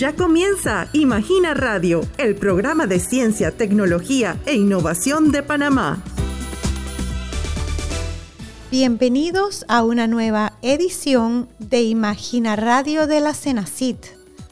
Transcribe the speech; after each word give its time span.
Ya 0.00 0.16
comienza 0.16 0.88
Imagina 0.94 1.52
Radio, 1.52 2.00
el 2.16 2.34
programa 2.34 2.86
de 2.86 2.98
ciencia, 2.98 3.50
tecnología 3.50 4.40
e 4.46 4.54
innovación 4.54 5.30
de 5.30 5.42
Panamá. 5.42 6.02
Bienvenidos 8.70 9.66
a 9.68 9.84
una 9.84 10.06
nueva 10.06 10.54
edición 10.62 11.50
de 11.58 11.82
Imagina 11.82 12.56
Radio 12.56 13.06
de 13.06 13.20
la 13.20 13.34
Cenacit, 13.34 13.98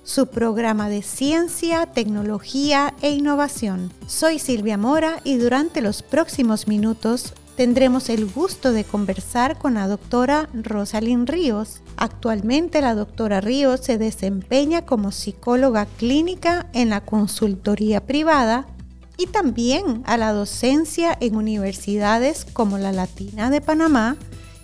su 0.02 0.26
programa 0.26 0.90
de 0.90 1.00
ciencia, 1.00 1.86
tecnología 1.86 2.92
e 3.00 3.12
innovación. 3.12 3.90
Soy 4.06 4.38
Silvia 4.38 4.76
Mora 4.76 5.22
y 5.24 5.38
durante 5.38 5.80
los 5.80 6.02
próximos 6.02 6.68
minutos 6.68 7.32
tendremos 7.58 8.08
el 8.08 8.24
gusto 8.24 8.72
de 8.72 8.84
conversar 8.84 9.58
con 9.58 9.74
la 9.74 9.88
doctora 9.88 10.48
Rosalind 10.54 11.28
Ríos. 11.28 11.82
Actualmente 11.96 12.80
la 12.80 12.94
doctora 12.94 13.40
Ríos 13.40 13.80
se 13.80 13.98
desempeña 13.98 14.86
como 14.86 15.10
psicóloga 15.10 15.86
clínica 15.86 16.68
en 16.72 16.88
la 16.88 17.00
consultoría 17.00 18.06
privada 18.06 18.68
y 19.16 19.26
también 19.26 20.04
a 20.06 20.16
la 20.16 20.32
docencia 20.32 21.18
en 21.20 21.34
universidades 21.34 22.44
como 22.44 22.78
la 22.78 22.92
Latina 22.92 23.50
de 23.50 23.60
Panamá 23.60 24.16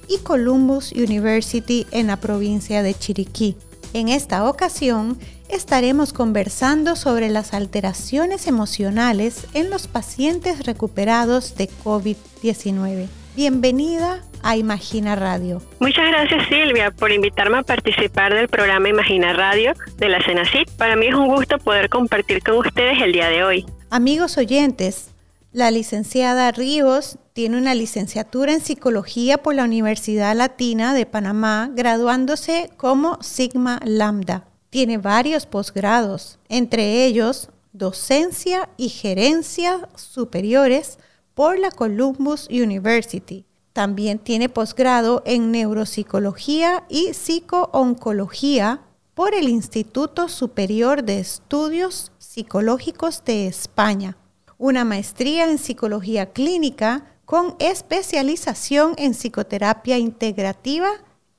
y 0.07 0.19
Columbus 0.19 0.93
University 0.93 1.89
en 1.91 2.07
la 2.07 2.19
provincia 2.19 2.85
de 2.85 2.95
Chiriquí. 2.95 3.57
En 3.93 4.09
esta 4.09 4.49
ocasión 4.49 5.19
estaremos 5.49 6.13
conversando 6.13 6.97
sobre 6.97 7.29
las 7.29 7.55
alteraciones 7.55 8.47
emocionales 8.47 9.47
en 9.55 9.71
los 9.71 9.89
pacientes 9.89 10.67
recuperados 10.67 11.57
de 11.57 11.69
COVID-19. 11.85 13.09
Bienvenida 13.37 14.23
a 14.43 14.57
Imagina 14.57 15.17
Radio. 15.17 15.61
Muchas 15.81 16.07
gracias 16.09 16.49
Silvia 16.49 16.91
por 16.91 17.11
invitarme 17.11 17.59
a 17.59 17.63
participar 17.63 18.35
del 18.35 18.49
programa 18.49 18.89
Imagina 18.89 19.33
Radio 19.33 19.73
de 19.97 20.09
la 20.09 20.23
CENACIT. 20.23 20.71
Para 20.73 20.97
mí 20.97 21.07
es 21.07 21.15
un 21.15 21.29
gusto 21.29 21.59
poder 21.59 21.89
compartir 21.89 22.43
con 22.43 22.59
ustedes 22.59 23.01
el 23.03 23.13
día 23.13 23.29
de 23.29 23.43
hoy. 23.43 23.67
Amigos 23.91 24.39
oyentes, 24.39 25.11
la 25.53 25.71
licenciada 25.71 26.51
Ríos 26.51 27.19
tiene 27.33 27.59
una 27.59 27.75
licenciatura 27.75 28.53
en 28.53 28.61
psicología 28.61 29.39
por 29.39 29.55
la 29.55 29.65
Universidad 29.65 30.37
Latina 30.37 30.95
de 30.95 31.07
Panamá, 31.07 31.71
graduándose 31.75 32.71
como 32.77 33.23
Sigma 33.23 33.81
Lambda. 33.85 34.45
Tiene 34.75 34.99
varios 34.99 35.47
posgrados, 35.47 36.41
entre 36.49 37.05
ellos 37.05 37.49
docencia 37.73 38.69
y 38.77 38.89
gerencia 38.89 39.89
superiores 39.95 40.99
por 41.33 41.61
la 41.61 41.71
Columbus 41.71 42.49
University. 42.51 43.45
También 43.73 44.19
tiene 44.19 44.49
posgrado 44.49 45.23
en 45.27 45.53
neuropsicología 45.53 46.83
y 46.89 47.15
psicooncología 47.15 48.83
por 49.15 49.37
el 49.37 49.49
Instituto 49.49 50.29
Superior 50.29 51.05
de 51.05 51.21
Estudios 51.21 52.11
Psicológicos 52.19 53.23
de 53.25 53.47
España 53.47 54.17
una 54.59 54.85
maestría 54.85 55.49
en 55.49 55.59
psicología 55.59 56.33
clínica 56.33 57.07
con 57.27 57.55
especialización 57.61 58.95
en 58.97 59.13
psicoterapia 59.13 59.99
integrativa, 59.99 60.89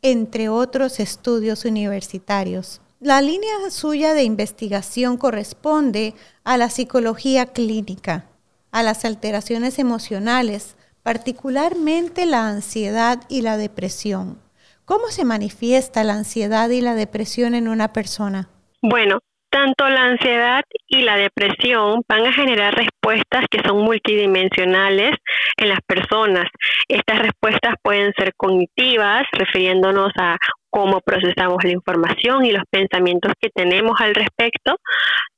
entre 0.02 0.48
otros 0.48 1.02
estudios 1.02 1.66
universitarios. 1.66 2.80
La 3.06 3.22
línea 3.22 3.70
suya 3.70 4.16
de 4.16 4.24
investigación 4.24 5.18
corresponde 5.18 6.16
a 6.44 6.58
la 6.58 6.72
psicología 6.72 7.46
clínica, 7.46 8.26
a 8.72 8.82
las 8.82 9.06
alteraciones 9.06 9.78
emocionales, 9.78 10.76
particularmente 11.04 12.26
la 12.26 12.48
ansiedad 12.48 13.20
y 13.30 13.44
la 13.44 13.58
depresión. 13.58 14.40
¿Cómo 14.86 15.10
se 15.10 15.24
manifiesta 15.24 16.04
la 16.04 16.14
ansiedad 16.14 16.68
y 16.72 16.82
la 16.82 16.96
depresión 16.96 17.54
en 17.54 17.68
una 17.68 17.94
persona? 17.94 18.50
Bueno, 18.82 19.20
tanto 19.52 19.88
la 19.88 20.06
ansiedad 20.06 20.64
y 20.88 21.04
la 21.04 21.18
depresión 21.18 22.02
van 22.10 22.26
a 22.26 22.34
generar 22.34 22.74
respuestas 22.74 23.46
que 23.52 23.62
son 23.62 23.84
multidimensionales 23.84 25.16
en 25.58 25.70
las 25.70 25.80
personas. 25.86 26.48
Estas 26.88 27.20
respuestas 27.20 27.76
pueden 27.84 28.14
ser 28.18 28.34
cognitivas, 28.36 29.28
refiriéndonos 29.32 30.12
a 30.18 30.38
cómo 30.76 31.00
procesamos 31.00 31.64
la 31.64 31.72
información 31.72 32.44
y 32.44 32.52
los 32.52 32.64
pensamientos 32.70 33.32
que 33.40 33.50
tenemos 33.50 34.02
al 34.02 34.14
respecto, 34.14 34.76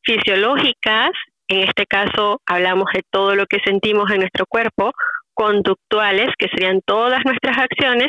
fisiológicas, 0.02 1.12
en 1.48 1.60
este 1.60 1.86
caso 1.86 2.42
hablamos 2.48 2.88
de 2.92 3.04
todo 3.12 3.36
lo 3.36 3.46
que 3.46 3.60
sentimos 3.64 4.10
en 4.10 4.22
nuestro 4.22 4.48
cuerpo, 4.50 4.94
conductuales, 5.36 6.30
que 6.40 6.48
serían 6.48 6.82
todas 6.84 7.24
nuestras 7.24 7.56
acciones, 7.56 8.08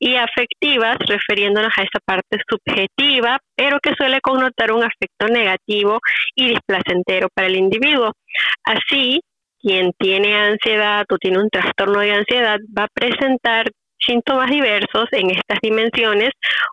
y 0.00 0.16
afectivas, 0.16 0.96
refiriéndonos 1.06 1.72
a 1.76 1.82
esa 1.82 2.00
parte 2.04 2.38
subjetiva, 2.48 3.38
pero 3.54 3.78
que 3.80 3.94
suele 3.94 4.20
connotar 4.20 4.72
un 4.72 4.82
afecto 4.82 5.28
negativo 5.28 6.00
y 6.34 6.48
displacentero 6.48 7.28
para 7.32 7.46
el 7.46 7.54
individuo. 7.54 8.14
Así, 8.64 9.20
quien 9.60 9.92
tiene 9.96 10.34
ansiedad 10.34 11.04
o 11.08 11.18
tiene 11.18 11.38
un 11.38 11.50
trastorno 11.50 12.00
de 12.00 12.14
ansiedad 12.14 12.58
va 12.76 12.84
a 12.84 12.88
presentar 12.92 13.70
síntomas 14.04 14.50
diversos 14.50 15.08
en 15.12 15.30
estas 15.30 15.58
dimensiones, 15.62 16.30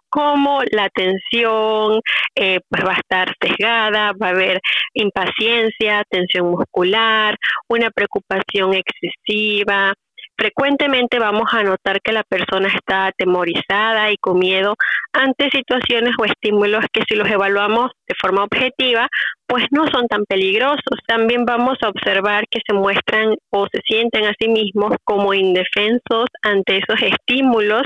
como 0.10 0.62
la 0.72 0.90
tensión 0.90 2.02
eh, 2.36 2.60
pues 2.70 2.86
va 2.86 2.94
a 2.94 3.00
estar 3.00 3.34
sesgada, 3.42 4.12
va 4.22 4.28
a 4.28 4.32
haber 4.32 4.60
impaciencia, 4.94 6.04
tensión 6.10 6.52
muscular, 6.52 7.36
una 7.70 7.90
preocupación 7.92 8.74
excesiva, 8.74 9.94
Frecuentemente 10.42 11.20
vamos 11.20 11.54
a 11.54 11.62
notar 11.62 12.02
que 12.02 12.12
la 12.12 12.24
persona 12.24 12.68
está 12.68 13.06
atemorizada 13.06 14.12
y 14.12 14.18
con 14.18 14.40
miedo 14.40 14.74
ante 15.14 15.52
situaciones 15.52 16.16
o 16.18 16.26
estímulos 16.26 16.84
que 16.92 17.04
si 17.08 17.14
los 17.14 17.30
evaluamos 17.30 17.92
de 18.08 18.16
forma 18.20 18.46
objetiva, 18.46 19.08
pues 19.46 19.66
no 19.70 19.86
son 19.92 20.08
tan 20.08 20.26
peligrosos. 20.26 20.98
También 21.06 21.46
vamos 21.46 21.78
a 21.84 21.90
observar 21.90 22.46
que 22.50 22.60
se 22.66 22.74
muestran 22.74 23.36
o 23.52 23.68
se 23.72 23.82
sienten 23.86 24.26
a 24.26 24.34
sí 24.40 24.48
mismos 24.48 24.96
como 25.04 25.36
indefensos 25.36 26.26
ante 26.42 26.78
esos 26.78 27.00
estímulos, 27.04 27.84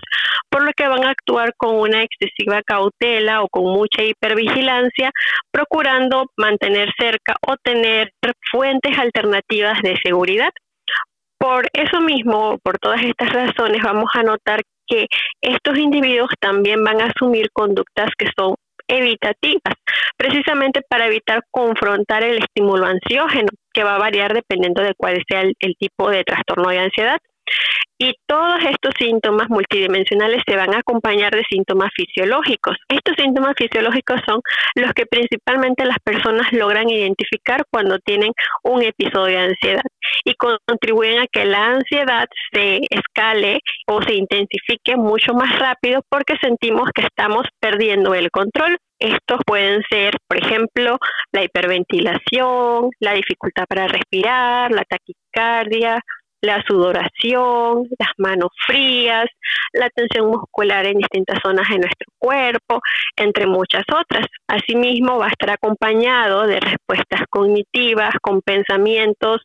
por 0.49 0.63
lo 0.63 0.71
que 0.71 0.87
van 0.87 1.03
a 1.03 1.09
actuar 1.09 1.51
con 1.57 1.75
una 1.75 2.03
excesiva 2.03 2.61
cautela 2.65 3.41
o 3.41 3.49
con 3.49 3.65
mucha 3.65 4.01
hipervigilancia, 4.01 5.11
procurando 5.51 6.27
mantener 6.37 6.87
cerca 6.97 7.35
o 7.45 7.57
tener 7.61 8.13
fuentes 8.49 8.97
alternativas 8.97 9.81
de 9.81 9.97
seguridad. 10.01 10.51
Por 11.45 11.67
eso 11.73 12.01
mismo, 12.01 12.57
por 12.63 12.79
todas 12.79 13.03
estas 13.03 13.31
razones, 13.31 13.79
vamos 13.83 14.09
a 14.15 14.23
notar 14.23 14.61
que 14.87 15.05
estos 15.41 15.77
individuos 15.77 16.31
también 16.39 16.83
van 16.83 16.99
a 17.01 17.11
asumir 17.15 17.51
conductas 17.53 18.09
que 18.17 18.31
son 18.35 18.55
evitativas, 18.87 19.75
precisamente 20.17 20.81
para 20.89 21.05
evitar 21.05 21.43
confrontar 21.51 22.23
el 22.23 22.39
estímulo 22.39 22.87
ansiógeno, 22.87 23.49
que 23.71 23.83
va 23.83 23.93
a 23.93 23.99
variar 23.99 24.33
dependiendo 24.33 24.81
de 24.81 24.95
cuál 24.97 25.21
sea 25.29 25.41
el, 25.41 25.53
el 25.59 25.75
tipo 25.77 26.09
de 26.09 26.23
trastorno 26.23 26.69
de 26.69 26.79
ansiedad. 26.79 27.19
Y 27.97 28.13
todos 28.27 28.59
estos 28.63 28.93
síntomas 28.99 29.49
multidimensionales 29.49 30.41
se 30.45 30.57
van 30.57 30.73
a 30.75 30.79
acompañar 30.79 31.33
de 31.33 31.43
síntomas 31.49 31.89
fisiológicos. 31.95 32.75
Estos 32.89 33.15
síntomas 33.17 33.53
fisiológicos 33.57 34.19
son 34.25 34.41
los 34.75 34.91
que 34.93 35.05
principalmente 35.05 35.85
las 35.85 35.97
personas 36.03 36.51
logran 36.51 36.89
identificar 36.89 37.63
cuando 37.71 37.97
tienen 37.99 38.33
un 38.63 38.81
episodio 38.81 39.37
de 39.37 39.45
ansiedad 39.45 39.83
y 40.25 40.33
contribuyen 40.35 41.19
a 41.19 41.27
que 41.27 41.45
la 41.45 41.67
ansiedad 41.67 42.27
se 42.51 42.81
escale 42.89 43.59
o 43.87 44.01
se 44.01 44.15
intensifique 44.15 44.97
mucho 44.97 45.33
más 45.33 45.57
rápido 45.57 46.01
porque 46.09 46.35
sentimos 46.41 46.89
que 46.93 47.03
estamos 47.03 47.47
perdiendo 47.61 48.13
el 48.13 48.29
control. 48.29 48.77
Estos 48.99 49.39
pueden 49.45 49.83
ser, 49.89 50.15
por 50.27 50.37
ejemplo, 50.37 50.97
la 51.31 51.43
hiperventilación, 51.43 52.89
la 52.99 53.13
dificultad 53.13 53.65
para 53.67 53.87
respirar, 53.87 54.71
la 54.71 54.83
taquicardia, 54.83 56.01
la 56.41 56.63
sudoración, 56.67 57.87
las 57.97 58.09
manos 58.17 58.49
frías, 58.65 59.25
la 59.73 59.89
tensión 59.89 60.27
muscular 60.27 60.85
en 60.85 60.97
distintas 60.97 61.39
zonas 61.43 61.67
de 61.69 61.79
nuestro 61.79 62.07
cuerpo, 62.25 62.81
entre 63.15 63.45
muchas 63.45 63.83
otras. 63.91 64.25
Asimismo, 64.47 65.19
va 65.19 65.27
a 65.27 65.29
estar 65.29 65.51
acompañado 65.51 66.47
de 66.47 66.59
respuestas 66.59 67.21
cognitivas 67.29 68.13
con 68.21 68.41
pensamientos 68.41 69.41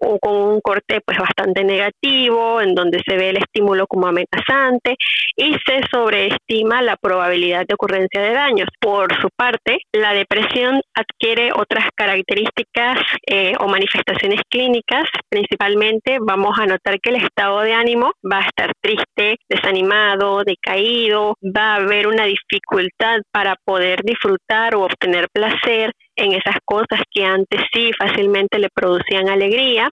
o 0.00 0.18
con 0.18 0.34
un 0.34 0.60
corte 0.60 1.00
pues 1.04 1.18
bastante 1.18 1.62
negativo, 1.62 2.60
en 2.60 2.74
donde 2.74 3.00
se 3.06 3.16
ve 3.16 3.30
el 3.30 3.36
estímulo 3.36 3.86
como 3.86 4.08
amenazante 4.08 4.96
y 5.36 5.54
se 5.66 5.80
sobreestima 5.90 6.82
la 6.82 6.96
probabilidad 6.96 7.64
de 7.66 7.74
ocurrencia 7.74 8.20
de 8.20 8.32
daños. 8.32 8.68
Por 8.80 9.14
su 9.20 9.28
parte, 9.36 9.78
la 9.92 10.12
depresión 10.12 10.80
adquiere 10.94 11.50
otras 11.54 11.86
características 11.94 12.98
eh, 13.26 13.52
o 13.60 13.68
manifestaciones 13.68 14.40
clínicas, 14.50 15.04
principalmente 15.28 16.18
vamos 16.20 16.58
a 16.58 16.66
notar 16.66 17.00
que 17.00 17.10
el 17.10 17.16
estado 17.16 17.60
de 17.60 17.74
ánimo 17.74 18.12
va 18.30 18.38
a 18.38 18.46
estar 18.46 18.72
triste, 18.80 19.36
desanimado, 19.48 20.42
decaído, 20.44 21.36
va 21.42 21.74
a 21.74 21.76
haber 21.76 22.06
una 22.06 22.23
dificultad 22.24 23.20
para 23.32 23.56
poder 23.64 24.02
disfrutar 24.02 24.74
o 24.74 24.84
obtener 24.84 25.28
placer 25.32 25.92
en 26.16 26.32
esas 26.32 26.56
cosas 26.64 27.00
que 27.10 27.24
antes 27.24 27.60
sí 27.72 27.92
fácilmente 27.98 28.58
le 28.58 28.68
producían 28.74 29.28
alegría, 29.28 29.90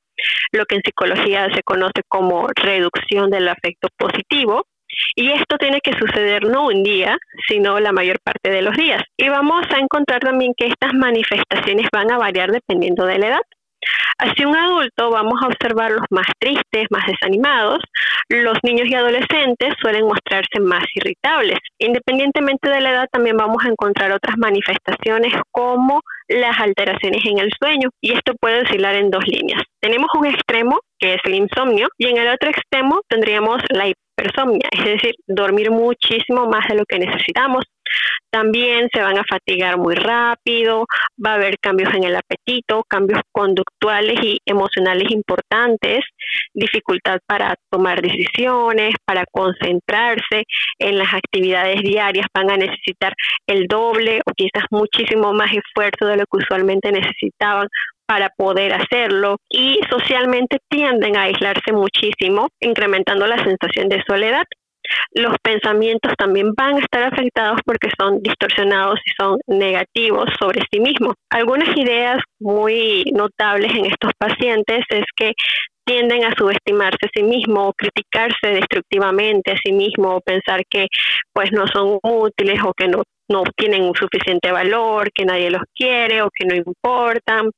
lo 0.52 0.64
que 0.66 0.76
en 0.76 0.82
psicología 0.82 1.48
se 1.54 1.62
conoce 1.62 2.02
como 2.08 2.48
reducción 2.54 3.30
del 3.30 3.48
afecto 3.48 3.88
positivo. 3.96 4.66
Y 5.16 5.30
esto 5.30 5.56
tiene 5.56 5.80
que 5.80 5.94
suceder 5.94 6.44
no 6.44 6.66
un 6.66 6.82
día, 6.82 7.16
sino 7.48 7.80
la 7.80 7.92
mayor 7.92 8.18
parte 8.22 8.50
de 8.50 8.60
los 8.60 8.76
días. 8.76 9.02
Y 9.16 9.28
vamos 9.28 9.64
a 9.70 9.78
encontrar 9.78 10.20
también 10.20 10.52
que 10.54 10.66
estas 10.66 10.92
manifestaciones 10.92 11.88
van 11.90 12.10
a 12.12 12.18
variar 12.18 12.50
dependiendo 12.50 13.06
de 13.06 13.18
la 13.18 13.28
edad. 13.28 13.40
Hacia 14.18 14.46
un 14.46 14.56
adulto 14.56 15.10
vamos 15.10 15.34
a 15.42 15.48
observarlos 15.48 16.04
más 16.10 16.26
tristes, 16.38 16.86
más 16.90 17.04
desanimados. 17.06 17.80
Los 18.28 18.58
niños 18.62 18.88
y 18.88 18.94
adolescentes 18.94 19.74
suelen 19.80 20.06
mostrarse 20.06 20.60
más 20.60 20.84
irritables. 20.94 21.58
Independientemente 21.78 22.70
de 22.70 22.80
la 22.80 22.90
edad, 22.90 23.08
también 23.10 23.36
vamos 23.36 23.64
a 23.64 23.68
encontrar 23.68 24.12
otras 24.12 24.36
manifestaciones 24.38 25.34
como 25.50 26.00
las 26.28 26.58
alteraciones 26.60 27.22
en 27.24 27.38
el 27.38 27.50
sueño. 27.60 27.90
Y 28.00 28.12
esto 28.12 28.34
puede 28.40 28.62
oscilar 28.62 28.94
en 28.94 29.10
dos 29.10 29.24
líneas. 29.26 29.62
Tenemos 29.80 30.08
un 30.14 30.26
extremo, 30.26 30.80
que 30.98 31.14
es 31.14 31.20
el 31.24 31.34
insomnio, 31.34 31.88
y 31.98 32.06
en 32.06 32.18
el 32.18 32.28
otro 32.28 32.50
extremo 32.50 33.00
tendríamos 33.08 33.60
la 33.70 33.88
hipersomnia, 33.88 34.68
es 34.70 34.84
decir, 34.84 35.14
dormir 35.26 35.70
muchísimo 35.70 36.46
más 36.46 36.68
de 36.68 36.76
lo 36.76 36.84
que 36.84 36.98
necesitamos. 36.98 37.64
También 38.30 38.88
se 38.92 39.02
van 39.02 39.18
a 39.18 39.24
fatigar 39.28 39.76
muy 39.76 39.94
rápido, 39.94 40.86
va 41.24 41.32
a 41.32 41.34
haber 41.34 41.58
cambios 41.58 41.92
en 41.94 42.04
el 42.04 42.16
apetito, 42.16 42.82
cambios 42.88 43.20
conductuales 43.30 44.18
y 44.22 44.38
emocionales 44.46 45.10
importantes, 45.10 46.00
dificultad 46.54 47.18
para 47.26 47.54
tomar 47.70 48.00
decisiones, 48.00 48.94
para 49.04 49.24
concentrarse 49.30 50.44
en 50.78 50.98
las 50.98 51.12
actividades 51.12 51.82
diarias, 51.82 52.26
van 52.34 52.50
a 52.50 52.56
necesitar 52.56 53.12
el 53.46 53.66
doble 53.66 54.20
o 54.24 54.32
quizás 54.34 54.64
muchísimo 54.70 55.32
más 55.34 55.50
esfuerzo 55.52 56.06
de 56.06 56.16
lo 56.16 56.24
que 56.24 56.38
usualmente 56.38 56.90
necesitaban 56.90 57.68
para 58.06 58.30
poder 58.30 58.72
hacerlo. 58.72 59.36
Y 59.48 59.80
socialmente 59.90 60.58
tienden 60.68 61.16
a 61.16 61.22
aislarse 61.22 61.72
muchísimo, 61.72 62.48
incrementando 62.60 63.26
la 63.26 63.42
sensación 63.44 63.88
de 63.88 64.02
soledad 64.06 64.44
los 65.12 65.36
pensamientos 65.42 66.12
también 66.16 66.52
van 66.56 66.76
a 66.76 66.80
estar 66.80 67.02
afectados 67.04 67.60
porque 67.64 67.88
son 67.98 68.20
distorsionados 68.22 68.98
y 69.04 69.12
son 69.20 69.38
negativos 69.46 70.28
sobre 70.40 70.62
sí 70.70 70.80
mismos. 70.80 71.14
Algunas 71.30 71.76
ideas 71.76 72.20
muy 72.40 73.04
notables 73.14 73.72
en 73.72 73.86
estos 73.86 74.12
pacientes 74.18 74.84
es 74.90 75.04
que 75.16 75.32
tienden 75.84 76.24
a 76.24 76.34
subestimarse 76.36 76.98
a 77.06 77.10
sí 77.14 77.22
mismos, 77.22 77.68
o 77.68 77.72
criticarse 77.72 78.48
destructivamente 78.48 79.52
a 79.52 79.56
sí 79.64 79.72
mismo, 79.72 80.16
o 80.16 80.20
pensar 80.20 80.62
que 80.68 80.86
pues 81.32 81.50
no 81.52 81.66
son 81.66 81.98
útiles 82.02 82.60
o 82.64 82.72
que 82.72 82.88
no, 82.88 83.02
no 83.28 83.42
tienen 83.56 83.82
un 83.82 83.94
suficiente 83.94 84.52
valor, 84.52 85.10
que 85.12 85.24
nadie 85.24 85.50
los 85.50 85.62
quiere 85.74 86.22
o 86.22 86.30
que 86.32 86.46
no 86.46 86.54
importan, 86.54 87.50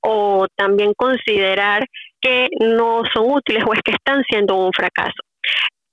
o 0.00 0.46
también 0.56 0.92
considerar 0.96 1.86
que 2.20 2.48
no 2.60 3.02
son 3.12 3.30
útiles 3.30 3.64
o 3.66 3.72
es 3.72 3.80
que 3.84 3.92
están 3.92 4.22
siendo 4.28 4.56
un 4.56 4.72
fracaso. 4.72 5.22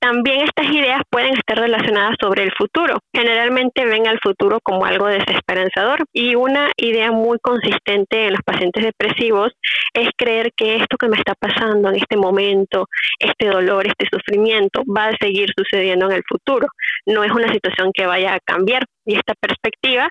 También 0.05 0.41
estas 0.41 0.71
ideas 0.71 1.01
pueden 1.09 1.33
estar 1.33 1.57
relacionadas 1.57 2.15
sobre 2.21 2.43
el 2.43 2.51
futuro. 2.55 2.99
Generalmente 3.11 3.87
ven 3.87 4.05
al 4.05 4.19
futuro 4.21 4.59
como 4.61 4.85
algo 4.85 5.07
desesperanzador 5.07 6.05
y 6.13 6.35
una 6.35 6.69
idea 6.77 7.11
muy 7.11 7.39
consistente 7.39 8.27
en 8.27 8.33
los 8.33 8.41
pacientes 8.45 8.83
depresivos 8.83 9.53
es 9.95 10.09
creer 10.15 10.51
que 10.55 10.75
esto 10.75 10.97
que 10.97 11.07
me 11.07 11.17
está 11.17 11.33
pasando 11.33 11.89
en 11.89 11.95
este 11.95 12.17
momento, 12.17 12.85
este 13.17 13.47
dolor, 13.47 13.87
este 13.87 14.05
sufrimiento, 14.11 14.83
va 14.85 15.07
a 15.07 15.17
seguir 15.19 15.49
sucediendo 15.57 16.05
en 16.05 16.17
el 16.17 16.23
futuro. 16.29 16.67
No 17.07 17.23
es 17.23 17.31
una 17.31 17.51
situación 17.51 17.89
que 17.91 18.05
vaya 18.05 18.35
a 18.35 18.39
cambiar 18.45 18.83
y 19.07 19.15
esta 19.15 19.33
perspectiva 19.33 20.07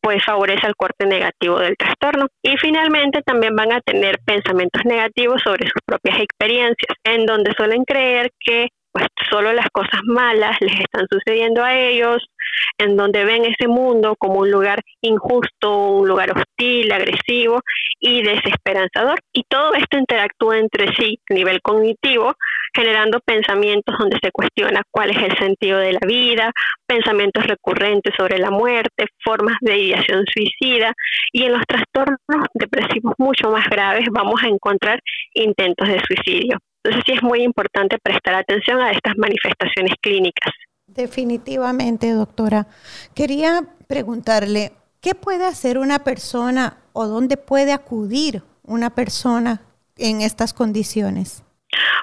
pues 0.00 0.24
favorece 0.24 0.68
el 0.68 0.76
corte 0.76 1.04
negativo 1.06 1.58
del 1.58 1.76
trastorno. 1.76 2.28
Y 2.42 2.56
finalmente 2.58 3.22
también 3.22 3.56
van 3.56 3.72
a 3.72 3.80
tener 3.80 4.20
pensamientos 4.24 4.82
negativos 4.84 5.42
sobre 5.42 5.64
sus 5.64 5.80
propias 5.84 6.20
experiencias, 6.20 6.96
en 7.02 7.26
donde 7.26 7.52
suelen 7.56 7.84
creer 7.84 8.30
que 8.38 8.68
pues 8.92 9.06
solo 9.30 9.52
las 9.52 9.68
cosas 9.72 10.00
malas 10.04 10.56
les 10.60 10.80
están 10.80 11.06
sucediendo 11.10 11.64
a 11.64 11.74
ellos, 11.76 12.22
en 12.78 12.96
donde 12.96 13.24
ven 13.24 13.44
ese 13.44 13.68
mundo 13.68 14.14
como 14.18 14.40
un 14.40 14.50
lugar 14.50 14.80
injusto, 15.00 15.88
un 15.88 16.08
lugar 16.08 16.32
hostil, 16.36 16.92
agresivo 16.92 17.60
y 17.98 18.22
desesperanzador. 18.22 19.18
Y 19.32 19.44
todo 19.48 19.74
esto 19.74 19.98
interactúa 19.98 20.58
entre 20.58 20.94
sí 20.94 21.18
a 21.30 21.34
nivel 21.34 21.60
cognitivo, 21.62 22.34
generando 22.74 23.20
pensamientos 23.20 23.96
donde 23.98 24.18
se 24.22 24.30
cuestiona 24.30 24.82
cuál 24.90 25.10
es 25.10 25.22
el 25.22 25.38
sentido 25.38 25.78
de 25.78 25.92
la 25.94 26.06
vida, 26.06 26.52
pensamientos 26.86 27.46
recurrentes 27.46 28.14
sobre 28.16 28.38
la 28.38 28.50
muerte, 28.50 29.06
formas 29.24 29.56
de 29.60 29.78
ideación 29.78 30.24
suicida 30.32 30.92
y 31.32 31.44
en 31.44 31.52
los 31.52 31.62
trastornos 31.66 32.18
depresivos 32.54 33.14
mucho 33.18 33.50
más 33.50 33.66
graves 33.68 34.06
vamos 34.10 34.42
a 34.42 34.48
encontrar 34.48 35.00
intentos 35.34 35.88
de 35.88 36.00
suicidio. 36.06 36.58
Entonces 36.82 37.04
sí 37.06 37.12
es 37.12 37.22
muy 37.22 37.42
importante 37.42 37.98
prestar 38.02 38.34
atención 38.34 38.80
a 38.80 38.90
estas 38.90 39.16
manifestaciones 39.16 39.94
clínicas. 40.00 40.52
Definitivamente, 40.86 42.10
doctora. 42.12 42.66
Quería 43.14 43.62
preguntarle, 43.86 44.72
¿qué 45.00 45.14
puede 45.14 45.44
hacer 45.46 45.78
una 45.78 46.00
persona 46.00 46.78
o 46.92 47.06
dónde 47.06 47.36
puede 47.36 47.72
acudir 47.72 48.42
una 48.64 48.90
persona 48.90 49.62
en 49.96 50.20
estas 50.20 50.52
condiciones? 50.52 51.44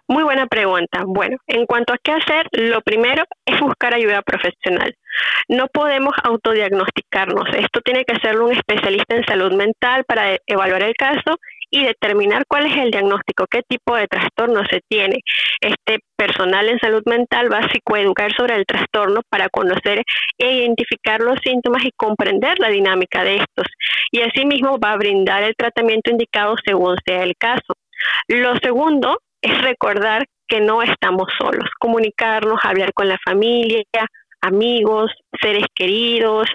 Muy 0.08 0.24
buena 0.24 0.48
pregunta. 0.48 1.04
Bueno, 1.06 1.38
en 1.46 1.66
cuanto 1.66 1.94
a 1.94 1.98
qué 2.02 2.12
hacer, 2.12 2.48
lo 2.54 2.82
primero 2.82 3.24
es 3.46 3.60
buscar 3.60 3.94
ayuda 3.94 4.24
profesional. 4.24 4.96
No 5.48 5.68
podemos 5.68 6.14
autodiagnosticarnos. 6.24 7.48
Esto 7.54 7.82
tiene 7.82 8.06
que 8.06 8.16
hacerlo 8.16 8.48
un 8.48 8.54
especialista 8.54 9.16
en 9.16 9.26
salud 9.26 9.54
mental 9.54 10.06
para 10.06 10.38
evaluar 10.48 10.84
el 10.84 10.96
caso 10.96 11.38
y 11.72 11.84
determinar 11.84 12.44
cuál 12.48 12.66
es 12.66 12.78
el 12.78 12.92
diagnóstico, 12.92 13.46
qué 13.50 13.62
tipo 13.68 13.96
de 13.96 14.08
trastorno 14.08 14.64
se 14.70 14.82
tiene. 14.88 15.20
Este 15.62 16.00
personal 16.16 16.68
en 16.70 16.80
salud 16.80 17.04
mental 17.06 17.52
va 17.52 17.60
a 17.60 17.70
psicoeducar 17.70 18.34
sobre 18.34 18.56
el 18.56 18.66
trastorno 18.66 19.22
para 19.30 19.50
conocer 19.50 20.04
e 20.38 20.58
identificar 20.58 21.22
los 21.22 21.40
síntomas 21.44 21.84
y 21.86 21.92
comprender 21.96 22.60
la 22.60 22.70
dinámica 22.70 23.24
de 23.24 23.38
estos. 23.38 23.68
Y 24.12 24.22
asimismo 24.22 24.80
va 24.80 24.94
a 24.94 24.98
brindar 24.98 25.44
el 25.44 25.56
tratamiento 25.56 26.12
indicado 26.12 26.56
según 26.66 26.98
sea 27.06 27.24
el 27.24 27.36
caso. 27.38 27.74
Lo 28.28 28.56
segundo 28.58 29.20
es 29.42 29.62
recordar 29.62 30.26
que 30.48 30.60
no 30.60 30.82
estamos 30.82 31.28
solos, 31.38 31.70
comunicarnos, 31.80 32.60
hablar 32.64 32.92
con 32.94 33.08
la 33.08 33.18
familia, 33.24 33.84
amigos, 34.42 35.12
seres 35.42 35.66
queridos, 35.76 36.48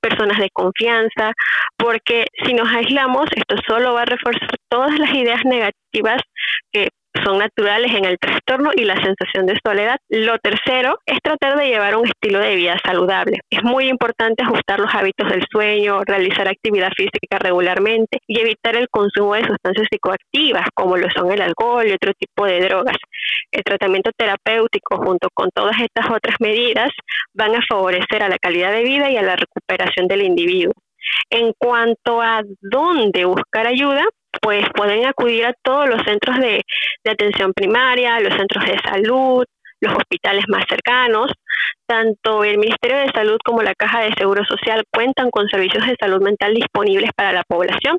personas 0.00 0.38
de 0.38 0.50
confianza, 0.50 1.32
porque 1.76 2.26
si 2.44 2.54
nos 2.54 2.68
aislamos, 2.68 3.26
esto 3.34 3.56
solo 3.66 3.94
va 3.94 4.02
a 4.02 4.06
reforzar 4.06 4.50
todas 4.68 4.98
las 4.98 5.12
ideas 5.14 5.44
negativas 5.44 6.20
que 6.72 6.88
son 7.24 7.38
naturales 7.38 7.92
en 7.94 8.04
el 8.04 8.18
trastorno 8.18 8.70
y 8.74 8.84
la 8.84 8.94
sensación 9.02 9.46
de 9.46 9.58
soledad. 9.64 9.96
Lo 10.08 10.38
tercero 10.38 10.98
es 11.06 11.18
tratar 11.22 11.58
de 11.58 11.68
llevar 11.68 11.96
un 11.96 12.06
estilo 12.06 12.38
de 12.38 12.54
vida 12.54 12.76
saludable. 12.84 13.38
Es 13.50 13.62
muy 13.62 13.88
importante 13.88 14.44
ajustar 14.44 14.80
los 14.80 14.94
hábitos 14.94 15.28
del 15.28 15.44
sueño, 15.50 16.02
realizar 16.06 16.48
actividad 16.48 16.90
física 16.96 17.38
regularmente 17.38 18.18
y 18.26 18.40
evitar 18.40 18.76
el 18.76 18.88
consumo 18.88 19.34
de 19.34 19.46
sustancias 19.46 19.88
psicoactivas 19.90 20.68
como 20.74 20.96
lo 20.96 21.08
son 21.10 21.32
el 21.32 21.42
alcohol 21.42 21.86
y 21.86 21.92
otro 21.92 22.12
tipo 22.14 22.46
de 22.46 22.60
drogas. 22.60 22.96
El 23.50 23.62
tratamiento 23.64 24.10
terapéutico 24.16 24.96
junto 24.96 25.28
con 25.32 25.50
todas 25.54 25.76
estas 25.80 26.10
otras 26.10 26.36
medidas 26.40 26.90
van 27.32 27.54
a 27.54 27.62
favorecer 27.68 28.22
a 28.22 28.28
la 28.28 28.38
calidad 28.38 28.72
de 28.72 28.82
vida 28.82 29.10
y 29.10 29.16
a 29.16 29.22
la 29.22 29.36
recuperación 29.36 30.06
del 30.06 30.22
individuo. 30.22 30.74
En 31.30 31.52
cuanto 31.58 32.20
a 32.20 32.42
dónde 32.60 33.24
buscar 33.24 33.66
ayuda, 33.66 34.04
pues 34.40 34.66
pueden 34.74 35.06
acudir 35.06 35.46
a 35.46 35.54
todos 35.62 35.88
los 35.88 36.02
centros 36.02 36.38
de, 36.38 36.62
atención 37.08 37.52
primaria, 37.54 38.20
los 38.20 38.34
centros 38.34 38.64
de 38.64 38.78
salud, 38.78 39.44
los 39.80 39.94
hospitales 39.94 40.44
más 40.48 40.64
cercanos. 40.68 41.32
Tanto 41.86 42.44
el 42.44 42.58
Ministerio 42.58 42.98
de 42.98 43.12
Salud 43.12 43.38
como 43.44 43.62
la 43.62 43.74
Caja 43.74 44.00
de 44.00 44.14
Seguro 44.18 44.44
Social 44.44 44.84
cuentan 44.92 45.30
con 45.30 45.48
servicios 45.48 45.86
de 45.86 45.96
salud 45.98 46.22
mental 46.22 46.54
disponibles 46.54 47.10
para 47.16 47.32
la 47.32 47.44
población 47.44 47.98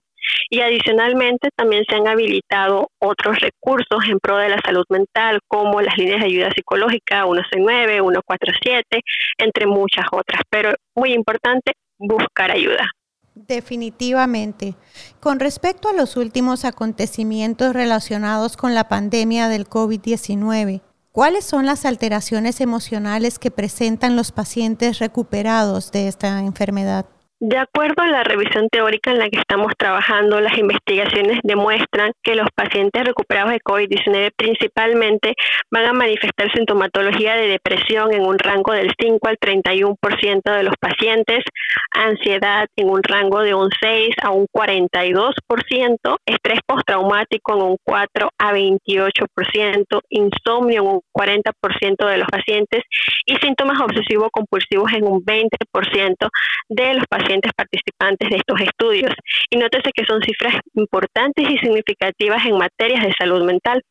y 0.50 0.62
adicionalmente 0.62 1.50
también 1.56 1.84
se 1.88 1.96
han 1.96 2.08
habilitado 2.08 2.90
otros 3.00 3.40
recursos 3.40 4.00
en 4.08 4.20
pro 4.20 4.38
de 4.38 4.50
la 4.50 4.60
salud 4.64 4.86
mental 4.90 5.40
como 5.48 5.82
las 5.82 5.98
líneas 5.98 6.20
de 6.20 6.28
ayuda 6.28 6.52
psicológica 6.56 7.24
169, 7.24 8.00
147, 8.02 9.02
entre 9.38 9.66
muchas 9.68 10.06
otras. 10.12 10.42
Pero 10.50 10.74
muy 10.96 11.14
importante, 11.14 11.74
buscar 11.98 12.52
ayuda. 12.52 12.90
Definitivamente. 13.36 14.76
Con 15.20 15.40
respecto 15.40 15.90
a 15.90 15.94
los 15.94 16.18
últimos 16.18 16.66
acontecimientos 16.66 17.74
relacionados 17.74 18.58
con 18.58 18.76
la 18.76 18.90
pandemia 18.90 19.48
del 19.48 19.66
COVID-19, 19.66 20.82
¿cuáles 21.12 21.46
son 21.46 21.66
las 21.66 21.86
alteraciones 21.86 22.62
emocionales 22.62 23.40
que 23.40 23.52
presentan 23.52 24.16
los 24.16 24.32
pacientes 24.32 25.00
recuperados 25.00 25.92
de 25.92 26.08
esta 26.08 26.40
enfermedad? 26.40 27.06
De 27.42 27.58
acuerdo 27.58 28.04
a 28.04 28.08
la 28.08 28.26
revisión 28.26 28.68
teórica 28.70 29.12
en 29.12 29.20
la 29.20 29.30
que 29.30 29.40
estamos 29.40 29.72
trabajando, 29.78 30.42
las 30.42 30.58
investigaciones 30.58 31.40
demuestran 31.44 32.12
que 32.22 32.36
los 32.36 32.50
pacientes 32.54 33.02
recuperados 33.06 33.52
de 33.52 33.62
COVID-19 33.62 34.32
principalmente 34.36 35.36
van 35.72 35.86
a 35.86 35.94
manifestar 35.94 36.52
sintomatología 36.52 37.36
de 37.36 37.48
depresión 37.48 38.14
en 38.14 38.24
un 38.24 38.38
rango 38.38 38.74
del 38.74 38.92
5 39.00 39.26
al 39.26 39.38
31% 39.38 40.54
de 40.54 40.64
los 40.64 40.74
pacientes, 40.82 41.46
ansiedad 41.92 42.68
en 42.76 42.90
un 42.90 43.02
rango 43.04 43.40
de 43.40 43.54
un 43.54 43.70
6 43.80 44.16
a 44.22 44.32
un 44.32 44.46
42%, 44.54 46.18
estrés 46.26 46.60
postraumático 46.66 47.56
en 47.56 47.62
un 47.62 47.78
4 47.86 48.32
a 48.38 48.52
28%, 48.52 50.02
insomnio 50.10 50.82
en 50.82 50.88
un 50.88 51.02
40% 51.14 52.06
de 52.06 52.18
los 52.18 52.28
pacientes 52.28 52.84
y 53.26 53.38
síntomas 53.38 53.80
obsesivo-compulsivos 53.80 54.92
en 54.92 55.06
un 55.06 55.24
20% 55.24 56.30
de 56.68 56.94
los 56.96 57.06
pacientes 57.30 57.52
participantes 57.56 58.30
de 58.30 58.38
estos 58.38 58.60
estudios. 58.62 59.14
Y 59.50 59.58
nótese 59.58 59.92
que 59.94 60.06
son 60.06 60.22
cifras 60.22 60.56
importantes 60.74 61.50
y 61.50 61.58
significativas 61.60 62.46
en 62.46 62.58
materias 62.58 63.04
de 63.04 63.14
salud 63.18 63.44
mental. 63.44 63.82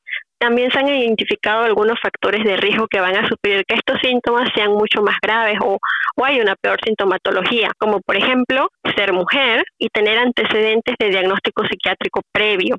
También 0.40 0.71
se 0.71 0.78
han 0.78 0.88
identificado 0.88 1.64
algunos 1.64 1.99
factores 2.00 2.45
de 2.45 2.57
riesgo 2.57 2.87
que 2.87 3.00
van 3.00 3.16
a 3.16 3.28
sugerir 3.28 3.64
que 3.66 3.75
estos 3.75 4.00
síntomas 4.00 4.49
sean 4.54 4.71
mucho 4.71 5.02
más 5.02 5.16
graves 5.21 5.59
o, 5.61 5.78
o 6.16 6.25
hay 6.25 6.40
una 6.40 6.54
peor 6.54 6.78
sintomatología, 6.85 7.73
como 7.76 8.00
por 8.00 8.16
ejemplo 8.16 8.68
ser 8.97 9.12
mujer 9.12 9.64
y 9.78 9.88
tener 9.88 10.16
antecedentes 10.18 10.95
de 10.99 11.11
diagnóstico 11.11 11.64
psiquiátrico 11.66 12.21
previo. 12.33 12.76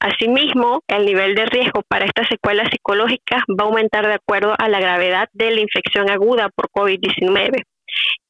Asimismo, 0.00 0.80
el 0.88 1.04
nivel 1.04 1.34
de 1.34 1.44
riesgo 1.44 1.82
para 1.88 2.06
estas 2.06 2.26
secuelas 2.28 2.70
psicológicas 2.70 3.42
va 3.50 3.64
a 3.64 3.68
aumentar 3.68 4.06
de 4.06 4.14
acuerdo 4.14 4.54
a 4.58 4.68
la 4.68 4.80
gravedad 4.80 5.28
de 5.34 5.50
la 5.50 5.60
infección 5.60 6.08
aguda 6.10 6.48
por 6.56 6.68
COVID-19 6.70 7.64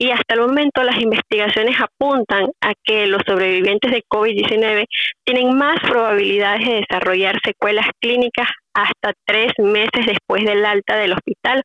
y 0.05 0.11
hasta 0.11 0.35
el 0.35 0.41
momento 0.41 0.83
las 0.83 1.01
investigaciones 1.01 1.77
apuntan 1.81 2.51
a 2.61 2.75
que 2.85 3.07
los 3.07 3.23
sobrevivientes 3.27 3.91
de 3.91 4.03
COVID-19 4.07 4.85
tienen 5.25 5.57
más 5.57 5.81
probabilidades 5.81 6.69
de 6.69 6.85
desarrollar 6.87 7.41
secuelas 7.43 7.87
clínicas 8.01 8.47
hasta 8.75 9.15
tres 9.25 9.53
meses 9.57 10.05
después 10.05 10.45
del 10.45 10.67
alta 10.67 10.97
del 10.97 11.15
hospital. 11.15 11.63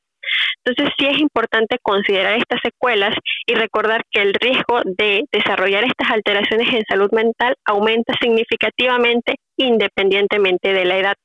Entonces 0.64 0.94
sí 0.98 1.08
es 1.08 1.20
importante 1.20 1.80
considerar 1.82 2.38
estas 2.38 2.62
secuelas 2.64 3.14
y 3.46 3.56
recordar 3.56 4.04
que 4.10 4.22
el 4.22 4.34
riesgo 4.34 4.84
de 4.86 5.26
desarrollar 5.34 5.84
estas 5.84 6.10
alteraciones 6.10 6.74
en 6.74 6.84
salud 6.88 7.12
mental 7.12 7.56
aumenta 7.66 8.14
significativamente 8.22 9.36
independientemente 9.58 10.72
de 10.72 10.86
la 10.86 10.98
edad. 10.98 11.16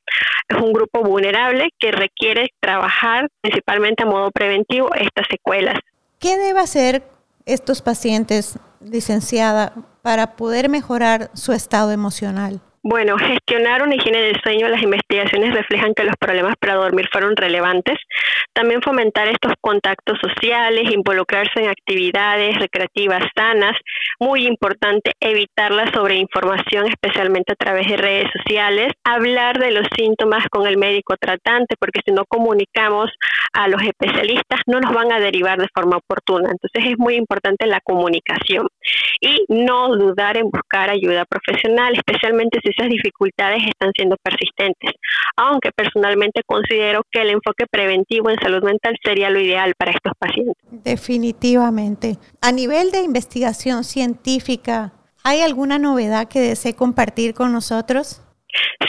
Es 0.48 0.60
un 0.60 0.72
grupo 0.72 1.02
vulnerable 1.02 1.68
que 1.78 1.92
requiere 1.92 2.48
trabajar 2.60 3.28
principalmente 3.40 4.02
a 4.02 4.06
modo 4.06 4.32
preventivo 4.32 4.92
estas 4.94 5.26
secuelas. 5.30 5.78
¿Qué 6.24 6.38
debe 6.38 6.60
hacer 6.60 7.06
estos 7.44 7.82
pacientes, 7.82 8.54
licenciada, 8.80 9.74
para 10.00 10.36
poder 10.36 10.70
mejorar 10.70 11.30
su 11.34 11.52
estado 11.52 11.90
emocional? 11.90 12.62
Bueno, 12.86 13.16
gestionar 13.18 13.82
una 13.82 13.94
higiene 13.94 14.20
del 14.20 14.40
sueño, 14.42 14.68
las 14.68 14.82
investigaciones 14.82 15.54
reflejan 15.54 15.94
que 15.94 16.04
los 16.04 16.14
problemas 16.16 16.54
para 16.60 16.74
dormir 16.74 17.08
fueron 17.10 17.34
relevantes. 17.34 17.96
También 18.52 18.82
fomentar 18.82 19.26
estos 19.26 19.54
contactos 19.60 20.18
sociales, 20.20 20.92
involucrarse 20.92 21.60
en 21.60 21.70
actividades 21.70 22.58
recreativas 22.58 23.24
sanas. 23.34 23.74
Muy 24.20 24.46
importante 24.46 25.12
evitar 25.18 25.72
la 25.72 25.90
sobreinformación, 25.92 26.86
especialmente 26.86 27.54
a 27.54 27.56
través 27.56 27.88
de 27.88 27.96
redes 27.96 28.30
sociales. 28.32 28.92
Hablar 29.02 29.58
de 29.58 29.70
los 29.70 29.86
síntomas 29.96 30.44
con 30.50 30.66
el 30.66 30.76
médico 30.76 31.16
tratante, 31.18 31.76
porque 31.80 32.00
si 32.04 32.12
no 32.12 32.24
comunicamos 32.28 33.10
a 33.54 33.68
los 33.68 33.82
especialistas 33.82 34.60
no 34.66 34.80
nos 34.80 34.92
van 34.92 35.12
a 35.12 35.20
derivar 35.20 35.58
de 35.58 35.68
forma 35.74 35.96
oportuna. 35.96 36.50
Entonces 36.50 36.92
es 36.92 36.98
muy 36.98 37.14
importante 37.14 37.66
la 37.66 37.80
comunicación 37.80 38.66
y 39.20 39.44
no 39.48 39.96
dudar 39.96 40.36
en 40.36 40.50
buscar 40.50 40.90
ayuda 40.90 41.24
profesional, 41.24 41.94
especialmente 41.94 42.58
si 42.62 42.73
esas 42.76 42.90
dificultades 42.90 43.62
están 43.66 43.92
siendo 43.94 44.16
persistentes, 44.22 44.92
aunque 45.36 45.70
personalmente 45.72 46.42
considero 46.46 47.02
que 47.10 47.22
el 47.22 47.30
enfoque 47.30 47.66
preventivo 47.70 48.30
en 48.30 48.38
salud 48.40 48.62
mental 48.62 48.96
sería 49.02 49.30
lo 49.30 49.40
ideal 49.40 49.74
para 49.76 49.92
estos 49.92 50.12
pacientes. 50.18 50.56
Definitivamente. 50.70 52.18
A 52.40 52.52
nivel 52.52 52.90
de 52.90 53.00
investigación 53.00 53.84
científica, 53.84 54.92
¿hay 55.22 55.40
alguna 55.40 55.78
novedad 55.78 56.28
que 56.28 56.40
desee 56.40 56.74
compartir 56.74 57.34
con 57.34 57.52
nosotros? 57.52 58.20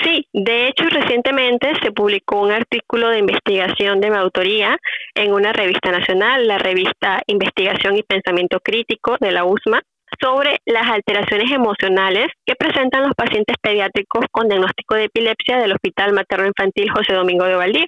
Sí, 0.04 0.28
de 0.32 0.68
hecho 0.68 0.86
recientemente 0.90 1.74
se 1.82 1.92
publicó 1.92 2.42
un 2.42 2.52
artículo 2.52 3.10
de 3.10 3.20
investigación 3.20 4.00
de 4.00 4.12
mi 4.12 4.18
autoría 4.18 4.78
en 5.16 5.34
una 5.34 5.54
revista 5.54 5.92
nacional, 5.92 6.48
la 6.48 6.60
revista 6.60 7.24
Investigación 7.26 7.98
y 7.98 8.04
Pensamiento 8.04 8.60
Crítico 8.60 9.18
de 9.20 9.32
la 9.32 9.44
USMA, 9.44 9.82
sobre 10.22 10.58
las 10.66 10.88
alteraciones 10.88 11.52
emocionales 11.52 12.28
que 12.46 12.56
presentan 12.56 13.04
los 13.04 13.14
pacientes 13.16 13.56
pediátricos 13.62 14.26
con 14.32 14.48
diagnóstico 14.48 14.96
de 14.96 15.06
epilepsia 15.06 15.58
del 15.58 15.74
Hospital 15.74 16.14
Materno 16.14 16.48
Infantil 16.48 16.92
José 16.92 17.14
Domingo 17.14 17.46
de 17.46 17.56
Valdivia. 17.56 17.88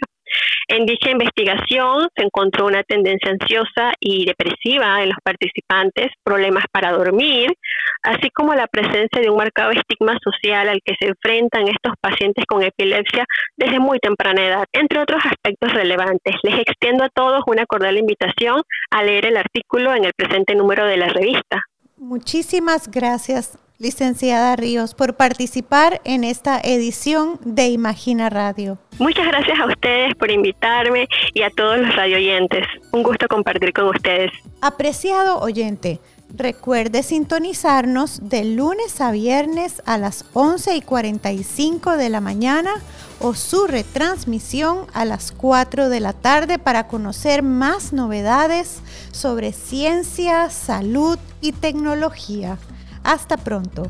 En 0.68 0.86
dicha 0.86 1.12
investigación 1.12 2.10
se 2.16 2.26
encontró 2.26 2.66
una 2.66 2.84
tendencia 2.84 3.32
ansiosa 3.32 3.94
y 4.00 4.26
depresiva 4.26 5.02
en 5.02 5.10
los 5.10 5.18
participantes, 5.24 6.12
problemas 6.24 6.66
para 6.72 6.92
dormir, 6.92 7.54
así 8.04 8.30
como 8.32 8.54
la 8.54 8.68
presencia 8.68 9.22
de 9.22 9.30
un 9.30 9.38
marcado 9.38 9.72
estigma 9.72 10.18
social 10.22 10.68
al 10.68 10.82
que 10.84 10.96
se 11.00 11.08
enfrentan 11.08 11.68
estos 11.70 11.94
pacientes 12.02 12.46
con 12.46 12.64
epilepsia 12.64 13.26
desde 13.56 13.80
muy 13.80 14.00
temprana 14.00 14.46
edad, 14.46 14.66
entre 14.74 15.00
otros 15.00 15.22
aspectos 15.26 15.74
relevantes. 15.74 16.36
Les 16.44 16.60
extiendo 16.60 17.06
a 17.06 17.10
todos 17.10 17.44
una 17.48 17.66
cordial 17.66 17.98
invitación 17.98 18.62
a 18.92 19.04
leer 19.04 19.26
el 19.26 19.38
artículo 19.38 19.96
en 19.96 20.06
el 20.06 20.14
presente 20.16 20.56
número 20.56 20.86
de 20.86 20.98
la 20.98 21.08
revista. 21.08 21.64
Muchísimas 22.00 22.92
gracias, 22.92 23.58
licenciada 23.80 24.56
Ríos, 24.56 24.94
por 24.94 25.16
participar 25.16 26.00
en 26.04 26.24
esta 26.24 26.60
edición 26.60 27.40
de 27.44 27.70
Imagina 27.70 28.30
Radio. 28.30 28.78
Muchas 29.00 29.26
gracias 29.26 29.60
a 29.60 29.66
ustedes 29.66 30.14
por 30.14 30.30
invitarme 30.30 31.08
y 31.34 31.42
a 31.42 31.50
todos 31.50 31.80
los 31.80 31.96
radioyentes. 31.96 32.68
Un 32.92 33.02
gusto 33.02 33.28
compartir 33.28 33.74
con 33.74 33.88
ustedes. 33.88 34.32
Apreciado 34.62 35.40
oyente, 35.40 36.00
recuerde 36.36 37.04
sintonizarnos 37.04 38.30
de 38.30 38.46
lunes 38.46 39.02
a 39.02 39.12
viernes 39.12 39.82
a 39.86 39.98
las 39.98 40.26
11 40.34 40.76
y 40.76 40.82
45 40.82 41.98
de 41.98 42.10
la 42.10 42.22
mañana 42.22 42.72
o 43.20 43.34
su 43.34 43.68
retransmisión 43.68 44.86
a 44.94 45.06
las 45.06 45.32
4 45.32 45.90
de 45.90 46.00
la 46.00 46.14
tarde 46.14 46.60
para 46.60 46.88
conocer 46.88 47.44
más 47.44 47.94
novedades 47.94 48.80
sobre 49.12 49.54
ciencia, 49.54 50.50
salud 50.50 51.18
y 51.42 51.52
tecnología. 51.52 52.58
Hasta 53.04 53.38
pronto. 53.38 53.90